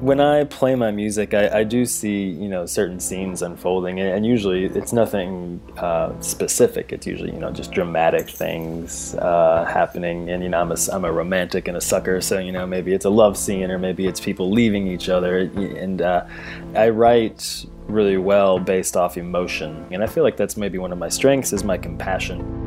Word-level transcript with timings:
When 0.00 0.20
I 0.20 0.44
play 0.44 0.74
my 0.74 0.90
music, 0.90 1.34
I, 1.34 1.60
I 1.60 1.64
do 1.64 1.86
see 1.86 2.24
you 2.24 2.48
know 2.48 2.66
certain 2.66 3.00
scenes 3.00 3.42
unfolding, 3.42 4.00
and 4.00 4.26
usually 4.26 4.64
it's 4.64 4.92
nothing 4.92 5.60
uh, 5.78 6.20
specific. 6.20 6.92
It's 6.92 7.06
usually 7.06 7.32
you 7.32 7.38
know 7.38 7.50
just 7.52 7.72
dramatic 7.72 8.28
things 8.28 9.14
uh, 9.14 9.64
happening, 9.64 10.28
and 10.30 10.42
you 10.42 10.48
know 10.48 10.60
I'm 10.60 10.72
a 10.72 10.76
I'm 10.92 11.04
a 11.04 11.12
romantic 11.12 11.68
and 11.68 11.76
a 11.76 11.80
sucker, 11.80 12.20
so 12.20 12.38
you 12.38 12.52
know 12.52 12.66
maybe 12.66 12.92
it's 12.92 13.04
a 13.04 13.10
love 13.10 13.38
scene, 13.38 13.70
or 13.70 13.78
maybe 13.78 14.06
it's 14.06 14.20
people 14.20 14.50
leaving 14.50 14.88
each 14.88 15.08
other, 15.08 15.38
and 15.38 16.02
uh, 16.02 16.26
I 16.74 16.88
write 16.88 17.64
really 17.86 18.16
well 18.16 18.58
based 18.58 18.96
off 18.96 19.16
emotion, 19.16 19.86
and 19.90 20.02
I 20.02 20.06
feel 20.06 20.24
like 20.24 20.36
that's 20.36 20.56
maybe 20.56 20.76
one 20.76 20.92
of 20.92 20.98
my 20.98 21.08
strengths 21.08 21.52
is 21.52 21.62
my 21.64 21.78
compassion. 21.78 22.63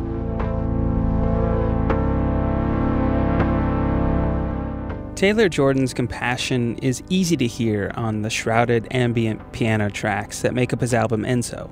Taylor 5.18 5.50
Jordan's 5.50 5.96
compassion 5.96 6.78
is 6.78 7.02
easy 7.10 7.36
to 7.38 7.48
hear 7.48 7.92
on 7.96 8.22
the 8.22 8.30
shrouded 8.30 8.88
ambient 8.92 9.52
piano 9.52 9.90
tracks 9.90 10.44
that 10.44 10.54
make 10.54 10.74
up 10.74 10.80
his 10.80 10.94
album 10.94 11.24
Enso, 11.24 11.72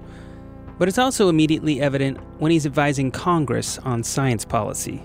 But 0.79 0.87
it's 0.87 0.97
also 0.97 1.29
immediately 1.29 1.79
evident 1.79 2.17
when 2.39 2.51
he's 2.51 2.65
advising 2.65 3.11
Congress 3.11 3.77
on 3.77 4.03
science 4.03 4.45
policy. 4.45 4.99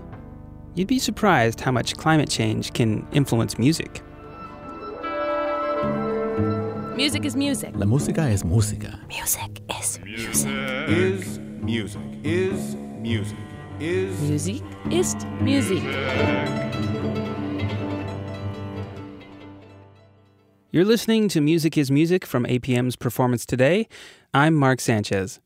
You'd 0.74 0.88
be 0.88 0.98
surprised 0.98 1.60
how 1.60 1.70
much 1.70 1.98
climate 1.98 2.30
change 2.30 2.72
can 2.72 3.06
influence 3.12 3.58
music. 3.58 4.00
Music 6.96 7.26
is 7.26 7.36
music. 7.36 7.74
La 7.74 7.84
música 7.84 8.32
es 8.32 8.42
música. 8.42 8.98
Music 9.06 9.60
is 9.68 9.98
music. 9.98 10.50
Is 10.88 11.38
music. 11.60 12.02
Is 12.24 12.74
music. 13.02 13.38
Is 13.80 14.18
Musik 14.22 14.62
ist 14.90 15.26
Musik. 15.42 15.82
You're 20.72 20.84
listening 20.84 21.26
to 21.30 21.40
Music 21.40 21.76
is 21.76 21.90
Music 21.90 22.24
from 22.24 22.44
APM's 22.44 22.94
Performance 22.94 23.44
Today. 23.44 23.88
I'm 24.32 24.54
Marc 24.54 24.78
Sanchez. 24.80 25.40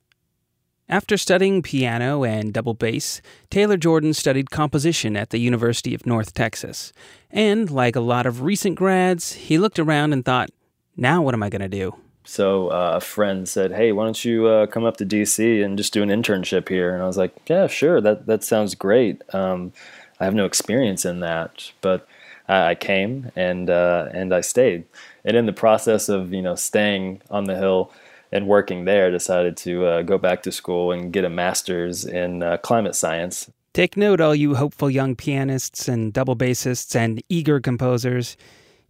After 0.87 1.17
studying 1.17 1.63
piano 1.63 2.25
and 2.25 2.53
double 2.53 2.75
bass, 2.75 3.23
Taylor 3.49 3.79
Jordan 3.79 4.13
studied 4.13 4.51
composition 4.51 5.17
at 5.17 5.31
the 5.31 5.39
University 5.39 5.95
of 5.95 6.05
North 6.05 6.35
Texas. 6.35 6.93
And 7.31 7.71
like 7.71 7.97
a 7.97 8.01
lot 8.01 8.27
of 8.27 8.43
recent 8.43 8.77
grads, 8.77 9.33
he 9.33 9.57
looked 9.57 9.79
around 9.79 10.13
and 10.13 10.27
thought, 10.27 10.51
now 10.95 11.23
what 11.23 11.33
am 11.33 11.43
I 11.43 11.49
going 11.49 11.63
to 11.63 11.69
do? 11.69 11.95
So 12.25 12.69
uh, 12.69 12.97
a 12.97 13.01
friend 13.01 13.49
said, 13.49 13.73
"Hey, 13.73 13.93
why 13.93 14.05
don't 14.05 14.23
you 14.27 14.47
uh, 14.47 14.67
come 14.67 14.85
up 14.85 14.99
to 14.99 15.07
DC 15.07 15.65
and 15.65 15.79
just 15.79 15.95
do 15.95 16.03
an 16.03 16.11
internship 16.11 16.69
here?" 16.69 16.93
And 16.93 17.03
I 17.03 17.07
was 17.07 17.17
like, 17.17 17.35
"Yeah, 17.49 17.67
sure. 17.67 18.03
That 18.03 18.27
that 18.27 18.45
sounds 18.45 18.75
great. 18.75 19.23
Um, 19.35 19.73
I 20.21 20.25
have 20.25 20.35
no 20.35 20.45
experience 20.45 21.05
in 21.05 21.21
that, 21.21 21.71
but 21.83 22.07
I, 22.49 22.71
I 22.71 22.75
came 22.75 23.31
and 23.37 23.71
uh, 23.71 24.09
and 24.13 24.35
I 24.35 24.41
stayed. 24.41 24.85
And 25.25 25.37
in 25.37 25.47
the 25.47 25.53
process 25.53 26.09
of 26.09 26.33
you 26.33 26.43
know 26.43 26.55
staying 26.55 27.23
on 27.31 27.45
the 27.45 27.57
hill 27.57 27.93
and 28.33 28.47
working 28.49 28.85
there, 28.85 29.11
decided 29.11 29.57
to 29.59 29.87
uh, 29.87 30.03
go 30.03 30.19
back 30.19 30.43
to 30.43 30.53
school 30.53 30.91
and 30.91 31.13
get 31.13 31.25
a 31.25 31.31
master's 31.31 32.05
in 32.05 32.43
uh, 32.43 32.57
climate 32.59 32.97
science. 32.97 33.51
Take 33.73 33.97
note, 33.97 34.21
all 34.21 34.35
you 34.35 34.55
hopeful 34.55 34.89
young 34.89 35.17
pianists 35.17 35.89
and 35.89 36.13
double 36.13 36.37
bassists 36.37 36.95
and 36.95 37.23
eager 37.29 37.61
composers. 37.61 38.37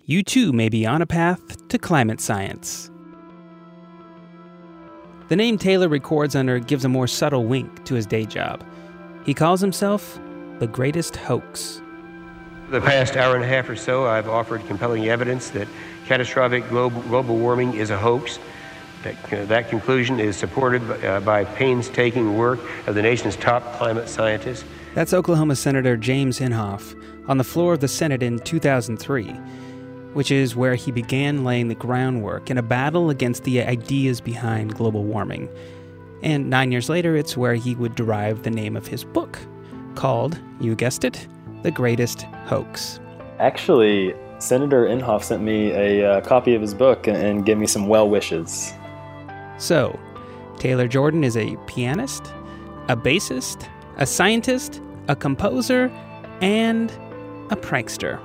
You 0.05 0.23
too 0.23 0.53
may 0.53 0.69
be 0.69 0.85
on 0.85 1.01
a 1.01 1.07
path 1.07 1.69
to 1.69 1.79
climate 1.79 2.21
science. 2.21 2.91
The 5.29 5.37
name 5.37 5.57
Taylor 5.57 5.89
records 5.89 6.37
under 6.37 6.59
gives 6.59 6.85
a 6.85 6.91
more 6.91 7.07
subtle 7.07 7.47
wink 7.47 7.87
to 7.87 7.95
his 7.95 8.05
day 8.05 8.27
job. 8.27 8.63
He 9.25 9.33
calls 9.33 9.63
himself 9.63 10.21
the 10.59 10.67
greatest 10.67 11.17
hoax. 11.17 11.81
The 12.71 12.81
past 12.81 13.17
hour 13.17 13.35
and 13.35 13.45
a 13.45 13.47
half 13.47 13.69
or 13.69 13.77
so, 13.77 14.07
I've 14.07 14.29
offered 14.29 14.67
compelling 14.67 15.09
evidence 15.09 15.51
that 15.51 15.69
catastrophic 16.07 16.69
global, 16.71 17.37
warming 17.37 17.75
is 17.75 17.91
a 17.91 17.99
hoax. 17.99 18.39
That, 19.03 19.33
uh, 19.33 19.45
that 19.47 19.69
conclusion 19.69 20.19
is 20.19 20.35
supported 20.35 20.89
by, 20.89 21.07
uh, 21.07 21.21
by 21.21 21.45
painstaking 21.45 22.39
work 22.39 22.59
of 22.87 22.95
the 22.95 23.03
nation's 23.03 23.37
top 23.37 23.75
climate 23.75 24.09
scientists. 24.09 24.65
That's 24.95 25.13
Oklahoma 25.13 25.57
Senator 25.57 25.97
James 25.99 26.41
Inhofe 26.41 26.99
on 27.29 27.37
the 27.37 27.45
floor 27.45 27.75
of 27.75 27.81
the 27.81 27.89
Senate 27.89 28.23
in 28.23 28.39
2003, 28.39 29.25
which 30.15 30.31
is 30.31 30.57
where 30.57 30.75
he 30.75 30.91
began 30.91 31.45
laying 31.45 31.69
the 31.69 31.75
groundwork 31.75 32.51
in 32.51 32.57
a 32.57 32.63
battle 32.63 33.11
against 33.11 33.45
the 33.45 33.61
ideas 33.61 34.23
behind 34.23 34.75
global 34.75 35.05
warming. 35.05 35.51
And 36.23 36.49
nine 36.49 36.73
years 36.73 36.89
later, 36.89 37.15
it's 37.15 37.37
where 37.37 37.57
he 37.57 37.75
would 37.75 37.95
derive 37.95 38.43
the 38.43 38.51
name 38.51 38.75
of 38.75 38.87
his 38.87 39.05
book, 39.05 39.39
called, 39.97 40.39
you 40.61 40.75
guessed 40.75 41.05
it, 41.05 41.29
The 41.65 41.71
Greatest 41.71 42.23
Hoax. 42.45 43.01
Actually, 43.39 44.15
Senator 44.39 44.85
Inhofe 44.85 45.23
sent 45.23 45.43
me 45.43 45.71
a 45.71 46.07
uh, 46.07 46.21
copy 46.21 46.55
of 46.55 46.61
his 46.61 46.75
book 46.75 47.07
and, 47.07 47.17
and 47.17 47.47
gave 47.47 47.57
me 47.57 47.67
some 47.67 47.89
well 47.89 48.07
wishes. 48.07 48.75
So, 49.57 49.99
Taylor 50.59 50.87
Jordan 50.87 51.25
is 51.25 51.39
a 51.39 51.57
pianist, 51.67 52.27
a 52.89 52.97
bassist, 52.97 53.67
a 53.97 54.05
scientist, 54.05 54.83
a 55.09 55.17
composer, 55.17 55.89
and 56.43 56.91
a 57.51 57.57
prankster. 57.57 58.21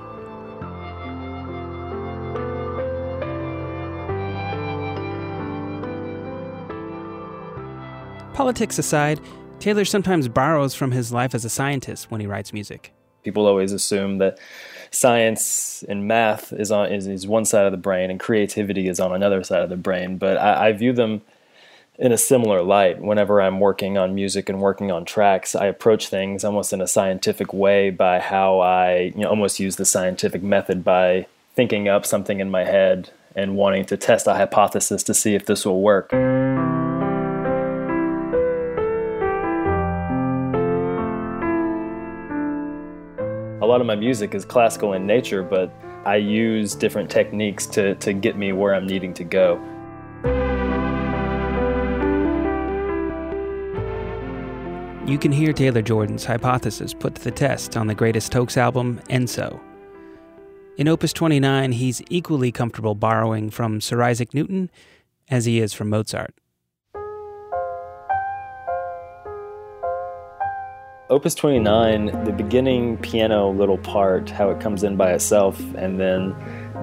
Politics 8.34 8.78
aside, 8.78 9.18
Taylor 9.60 9.86
sometimes 9.86 10.28
borrows 10.28 10.74
from 10.74 10.92
his 10.92 11.10
life 11.10 11.34
as 11.34 11.46
a 11.46 11.50
scientist 11.50 12.10
when 12.10 12.20
he 12.20 12.26
writes 12.26 12.52
music. 12.52 12.92
People 13.22 13.46
always 13.46 13.72
assume 13.72 14.18
that 14.18 14.38
science 14.90 15.84
and 15.88 16.08
math 16.08 16.52
is 16.52 16.70
on 16.70 16.92
is, 16.92 17.06
is 17.06 17.26
one 17.26 17.44
side 17.44 17.66
of 17.66 17.72
the 17.72 17.78
brain 17.78 18.10
and 18.10 18.18
creativity 18.18 18.88
is 18.88 18.98
on 18.98 19.12
another 19.12 19.42
side 19.44 19.62
of 19.62 19.70
the 19.70 19.76
brain. 19.76 20.18
But 20.18 20.36
I, 20.36 20.68
I 20.68 20.72
view 20.72 20.92
them 20.92 21.22
in 21.98 22.12
a 22.12 22.18
similar 22.18 22.62
light. 22.62 23.00
Whenever 23.00 23.40
I'm 23.42 23.60
working 23.60 23.98
on 23.98 24.14
music 24.14 24.48
and 24.48 24.60
working 24.60 24.90
on 24.90 25.04
tracks, 25.04 25.54
I 25.54 25.66
approach 25.66 26.08
things 26.08 26.44
almost 26.44 26.72
in 26.72 26.80
a 26.80 26.86
scientific 26.86 27.52
way 27.52 27.90
by 27.90 28.20
how 28.20 28.60
I 28.60 29.12
you 29.14 29.20
know, 29.20 29.28
almost 29.28 29.60
use 29.60 29.76
the 29.76 29.84
scientific 29.84 30.42
method 30.42 30.82
by 30.82 31.26
thinking 31.54 31.88
up 31.88 32.06
something 32.06 32.40
in 32.40 32.50
my 32.50 32.64
head 32.64 33.10
and 33.36 33.56
wanting 33.56 33.84
to 33.84 33.96
test 33.96 34.26
a 34.26 34.34
hypothesis 34.34 35.02
to 35.04 35.14
see 35.14 35.34
if 35.34 35.46
this 35.46 35.66
will 35.66 35.82
work. 35.82 36.10
A 43.60 43.66
lot 43.66 43.80
of 43.80 43.86
my 43.86 43.94
music 43.94 44.34
is 44.34 44.44
classical 44.44 44.94
in 44.94 45.06
nature, 45.06 45.42
but 45.42 45.70
I 46.06 46.16
use 46.16 46.74
different 46.74 47.10
techniques 47.10 47.66
to, 47.66 47.94
to 47.96 48.14
get 48.14 48.36
me 48.36 48.52
where 48.52 48.74
I'm 48.74 48.86
needing 48.86 49.12
to 49.14 49.24
go. 49.24 49.56
You 55.06 55.18
can 55.18 55.32
hear 55.32 55.52
Taylor 55.52 55.82
Jordan's 55.82 56.24
hypothesis 56.24 56.94
put 56.94 57.16
to 57.16 57.24
the 57.24 57.30
test 57.30 57.76
on 57.76 57.86
the 57.86 57.94
Greatest 57.94 58.32
Hoax 58.32 58.56
album, 58.56 59.00
Enso. 59.10 59.60
In 60.78 60.88
Opus 60.88 61.12
29, 61.12 61.72
he's 61.72 62.00
equally 62.08 62.52
comfortable 62.52 62.94
borrowing 62.94 63.50
from 63.50 63.80
Sir 63.80 64.02
Isaac 64.02 64.32
Newton 64.32 64.70
as 65.28 65.44
he 65.44 65.60
is 65.60 65.74
from 65.74 65.90
Mozart. 65.90 66.34
Opus 71.10 71.34
29, 71.34 72.24
the 72.24 72.30
beginning 72.30 72.96
piano 72.98 73.50
little 73.50 73.78
part, 73.78 74.30
how 74.30 74.48
it 74.50 74.60
comes 74.60 74.84
in 74.84 74.96
by 74.96 75.12
itself, 75.12 75.58
and 75.74 75.98
then 75.98 76.36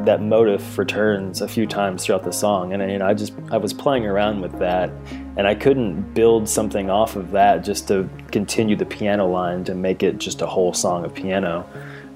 that 0.03 0.21
motif 0.21 0.77
returns 0.77 1.39
a 1.39 1.47
few 1.47 1.65
times 1.65 2.03
throughout 2.03 2.25
the 2.25 2.33
song. 2.33 2.73
And 2.73 2.91
you 2.91 2.97
know, 2.97 3.07
I 3.07 3.13
just 3.13 3.31
I 3.51 3.57
was 3.57 3.71
playing 3.71 4.05
around 4.05 4.41
with 4.41 4.59
that, 4.59 4.91
and 5.38 5.47
I 5.47 5.55
couldn't 5.55 6.13
build 6.13 6.49
something 6.49 6.89
off 6.89 7.15
of 7.15 7.31
that 7.31 7.63
just 7.63 7.88
to 7.88 8.09
continue 8.29 8.75
the 8.75 8.85
piano 8.85 9.25
line 9.25 9.63
to 9.63 9.73
make 9.73 10.03
it 10.03 10.17
just 10.17 10.41
a 10.41 10.45
whole 10.45 10.73
song 10.73 11.05
of 11.05 11.15
piano. 11.15 11.65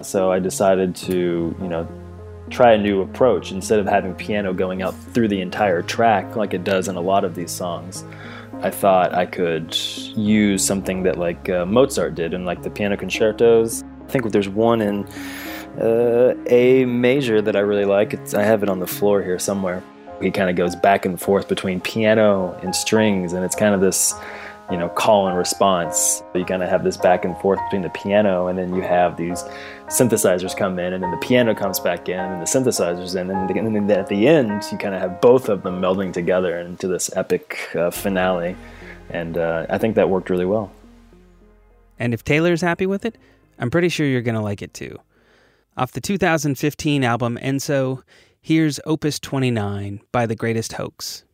So 0.01 0.33
I 0.33 0.39
decided 0.39 0.97
to 1.07 1.55
you 1.61 1.67
know 1.69 1.87
try 2.49 2.73
a 2.73 2.77
new 2.77 3.01
approach 3.01 3.53
instead 3.53 3.79
of 3.79 3.85
having 3.85 4.13
piano 4.15 4.51
going 4.53 4.81
out 4.81 4.93
through 5.13 5.29
the 5.29 5.39
entire 5.39 5.81
track 5.81 6.35
like 6.35 6.53
it 6.53 6.65
does 6.65 6.89
in 6.89 6.97
a 6.97 7.01
lot 7.01 7.23
of 7.23 7.35
these 7.35 7.51
songs. 7.51 8.03
I 8.63 8.69
thought 8.69 9.13
I 9.13 9.25
could 9.25 9.75
use 10.15 10.63
something 10.63 11.03
that 11.03 11.17
like 11.17 11.49
uh, 11.49 11.65
Mozart 11.65 12.13
did 12.13 12.33
in 12.33 12.45
like 12.45 12.61
the 12.61 12.69
piano 12.69 12.95
concertos. 12.95 13.83
I 13.83 14.05
think 14.11 14.31
there's 14.31 14.49
one 14.49 14.81
in 14.81 15.05
uh, 15.79 16.35
A 16.47 16.85
major 16.85 17.41
that 17.41 17.55
I 17.55 17.59
really 17.59 17.85
like. 17.85 18.13
It's, 18.13 18.33
I 18.33 18.43
have 18.43 18.61
it 18.61 18.69
on 18.69 18.79
the 18.79 18.87
floor 18.87 19.23
here 19.23 19.39
somewhere. 19.39 19.81
He 20.21 20.29
kind 20.29 20.49
of 20.49 20.55
goes 20.55 20.75
back 20.75 21.05
and 21.05 21.19
forth 21.19 21.47
between 21.47 21.81
piano 21.81 22.53
and 22.61 22.75
strings, 22.75 23.33
and 23.33 23.43
it's 23.43 23.55
kind 23.55 23.73
of 23.73 23.81
this, 23.81 24.13
you 24.71 24.77
know, 24.77 24.89
call 24.89 25.27
and 25.27 25.37
response. 25.37 26.23
You 26.33 26.45
kind 26.45 26.63
of 26.63 26.69
have 26.69 26.83
this 26.83 26.97
back 26.97 27.25
and 27.25 27.37
forth 27.37 27.59
between 27.65 27.81
the 27.81 27.89
piano, 27.89 28.47
and 28.47 28.57
then 28.57 28.73
you 28.73 28.81
have 28.81 29.17
these 29.17 29.43
synthesizers 29.87 30.55
come 30.55 30.79
in, 30.79 30.93
and 30.93 31.03
then 31.03 31.11
the 31.11 31.17
piano 31.17 31.53
comes 31.53 31.79
back 31.79 32.07
in, 32.07 32.19
and 32.19 32.41
the 32.41 32.45
synthesizers 32.45 33.15
in, 33.15 33.29
and 33.29 33.75
then 33.75 33.91
at 33.91 34.07
the 34.07 34.27
end, 34.27 34.63
you 34.71 34.77
kind 34.77 34.95
of 34.95 35.01
have 35.01 35.21
both 35.21 35.49
of 35.49 35.63
them 35.63 35.81
melding 35.81 36.13
together 36.13 36.59
into 36.59 36.87
this 36.87 37.15
epic 37.15 37.75
uh, 37.75 37.91
finale. 37.91 38.55
And 39.09 39.37
uh, 39.37 39.65
I 39.69 39.77
think 39.77 39.95
that 39.95 40.09
worked 40.09 40.29
really 40.29 40.45
well. 40.45 40.71
And 41.99 42.13
if 42.13 42.23
Taylor's 42.23 42.61
happy 42.61 42.85
with 42.85 43.05
it, 43.05 43.17
I'm 43.59 43.69
pretty 43.69 43.89
sure 43.89 44.07
you're 44.07 44.21
going 44.21 44.35
to 44.35 44.41
like 44.41 44.61
it 44.61 44.73
too. 44.73 44.97
Off 45.77 45.91
the 45.91 46.01
2015 46.01 47.03
album 47.03 47.37
Enso, 47.41 48.03
Here's 48.41 48.79
Opus 48.87 49.19
29 49.19 50.01
by 50.11 50.25
The 50.25 50.35
Greatest 50.35 50.73
Hoax. 50.73 51.25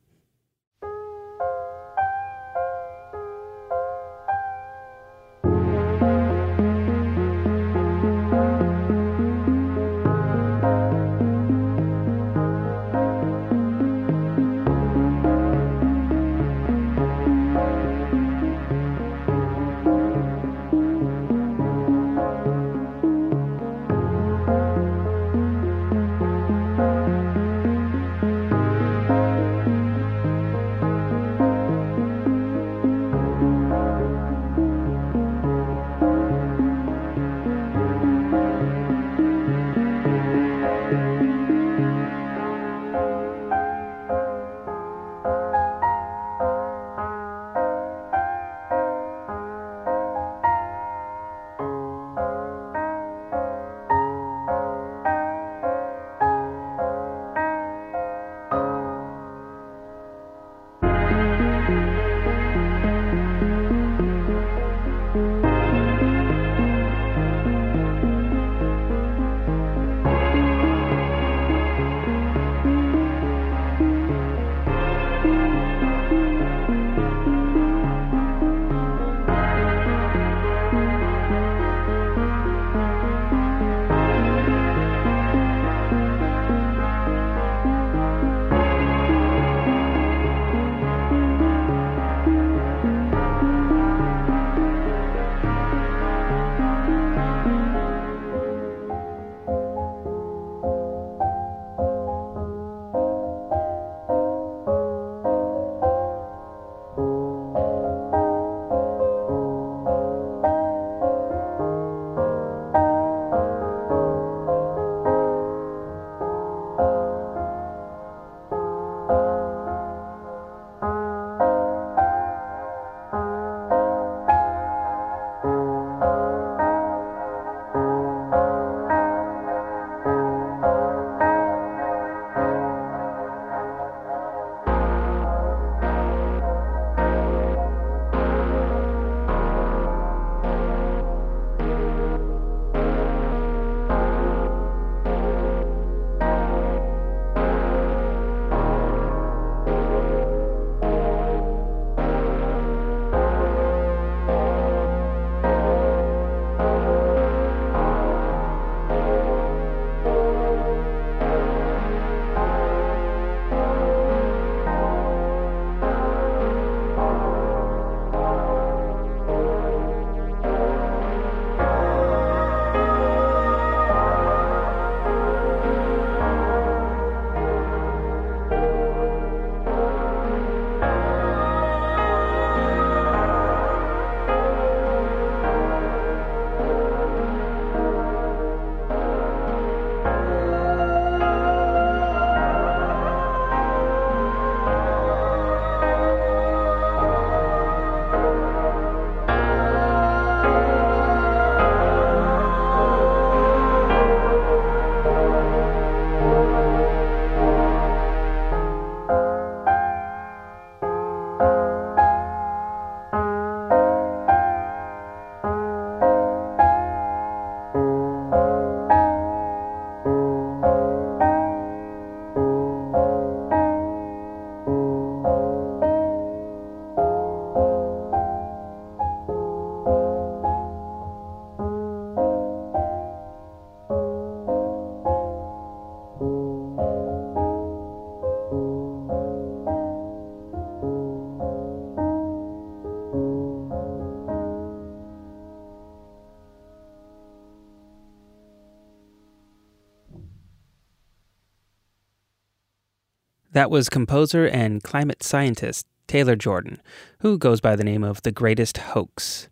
That 253.57 253.71
was 253.71 253.89
composer 253.89 254.45
and 254.45 254.83
climate 254.83 255.23
scientist 255.23 255.87
Taylor 256.05 256.35
Jordan, 256.35 256.79
who 257.21 257.39
goes 257.39 257.59
by 257.59 257.75
the 257.75 257.83
name 257.83 258.03
of 258.03 258.21
The 258.21 258.31
Greatest 258.31 258.77
Hoax. 258.77 259.49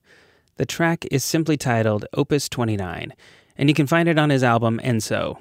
The 0.58 0.66
track 0.68 1.08
is 1.10 1.24
simply 1.24 1.58
titled 1.58 2.06
Opus 2.14 2.48
29, 2.48 3.14
and 3.58 3.68
you 3.68 3.74
can 3.74 3.88
find 3.88 4.08
it 4.08 4.20
on 4.20 4.30
his 4.30 4.44
album 4.44 4.80
ENSO, 4.84 5.40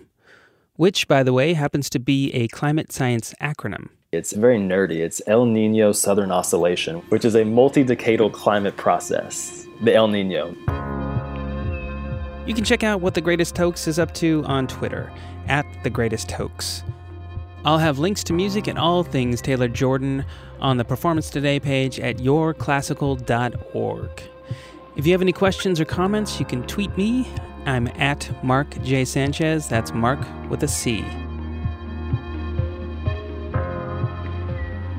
which, 0.77 1.07
by 1.09 1.23
the 1.23 1.35
way, 1.35 1.53
happens 1.53 1.91
to 1.91 1.99
be 1.99 2.33
a 2.33 2.49
climate 2.49 2.91
science 2.91 3.35
acronym. 3.39 3.91
It's 4.13 4.33
very 4.33 4.59
nerdy. 4.59 5.01
It's 5.01 5.21
El 5.27 5.45
Nino 5.45 5.93
Southern 5.93 6.33
Oscillation, 6.33 7.01
which 7.11 7.27
is 7.27 7.37
a 7.37 7.45
multi 7.45 7.85
decadal 7.85 8.33
climate 8.33 8.79
process, 8.79 9.67
the 9.83 9.95
El 9.95 10.09
Nino. 10.09 10.55
You 12.47 12.55
can 12.55 12.65
check 12.65 12.83
out 12.83 13.03
what 13.03 13.13
The 13.13 13.21
Greatest 13.21 13.59
Hoax 13.59 13.87
is 13.87 13.99
up 13.99 14.15
to 14.15 14.43
on 14.47 14.67
Twitter, 14.69 15.13
at 15.49 15.67
The 15.83 15.91
Greatest 15.91 16.31
Hoax. 16.31 16.83
I'll 17.65 17.79
have 17.79 17.99
links 17.99 18.23
to 18.25 18.35
music 18.35 18.67
and 18.67 18.79
all 18.79 19.03
things 19.03 19.41
Taylor 19.41 19.69
Jordan 19.69 20.27
on 20.61 20.77
the 20.77 20.85
Performance 20.85 21.31
Today 21.31 21.59
page 21.59 21.99
at 21.99 22.19
yourclassical.org. 22.19 24.11
If 24.97 25.07
you 25.07 25.13
have 25.13 25.23
any 25.23 25.33
questions 25.33 25.81
or 25.81 25.87
comments, 25.87 26.39
you 26.39 26.45
can 26.45 26.63
tweet 26.67 26.95
me. 26.97 27.27
I'm 27.65 27.89
at 27.89 28.31
Marc 28.45 28.81
J. 28.83 29.07
Sanchez. 29.07 29.67
That's 29.67 29.95
Marc 29.95 30.21
with 30.51 30.63
a 30.63 30.69
C. 30.69 31.03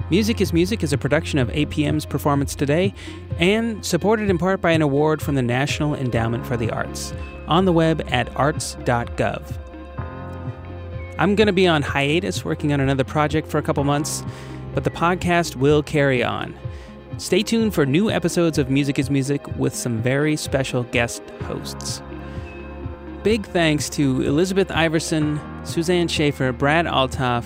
Music 0.10 0.41
is 0.41 0.51
Music 0.51 0.84
is 0.84 0.91
a 0.91 0.98
production 0.98 1.39
of 1.39 1.48
APM's 1.50 2.05
Performance 2.05 2.55
Today 2.55 2.93
and 3.38 3.86
supported 3.86 4.29
in 4.29 4.39
part 4.39 4.62
by 4.62 4.72
an 4.72 4.81
award 4.81 5.22
from 5.22 5.36
the 5.36 5.41
National 5.41 5.95
Endowment 5.95 6.45
for 6.45 6.57
the 6.57 6.69
Arts 6.72 7.13
on 7.48 7.63
the 7.65 7.74
web 7.74 8.03
at 8.07 8.36
arts.gov. 8.36 9.64
I'm 11.17 11.36
going 11.36 11.48
to 11.48 11.53
be 11.53 11.67
on 11.67 11.81
hiatus 11.81 12.43
working 12.43 12.74
on 12.74 12.79
another 12.79 13.03
project 13.03 13.48
for 13.48 13.57
a 13.57 13.62
couple 13.62 13.84
months, 13.84 14.24
but 14.74 14.84
the 14.84 14.89
podcast 14.89 15.55
will 15.55 15.81
carry 15.81 16.24
on. 16.24 16.57
Stay 17.17 17.41
tuned 17.41 17.74
for 17.74 17.86
new 17.86 18.10
episodes 18.12 18.57
of 18.57 18.69
Music 18.69 19.00
is 19.00 19.10
Music 19.10 19.48
with 19.57 19.74
some 19.74 20.01
very 20.01 20.36
special 20.36 20.84
guest 20.84 21.22
hosts. 21.43 22.01
Big 23.24 23.45
thanks 23.45 23.89
to 23.89 24.22
Elizabeth 24.22 24.69
Iverson, 24.69 25.39
Suzanne 25.63 26.07
Schaefer, 26.10 26.51
Brad 26.51 26.86
Altoff, 26.86 27.45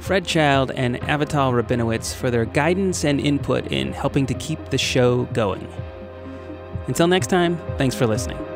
Fred 0.00 0.26
Child, 0.26 0.72
and 0.72 1.00
Avital 1.02 1.52
Rabinowitz 1.52 2.14
for 2.14 2.30
their 2.30 2.44
guidance 2.44 3.04
and 3.04 3.20
input 3.20 3.68
in 3.68 3.92
helping 3.92 4.26
to 4.26 4.34
keep 4.34 4.62
the 4.70 4.78
show 4.78 5.24
going. 5.26 5.66
Until 6.88 7.06
next 7.06 7.28
time, 7.28 7.56
thanks 7.78 7.94
for 7.94 8.06
listening. 8.06 8.53